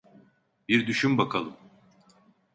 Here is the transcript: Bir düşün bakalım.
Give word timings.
Bir 0.67 0.87
düşün 0.87 1.17
bakalım. 1.17 1.57